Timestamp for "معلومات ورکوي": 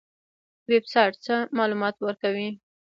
1.57-2.49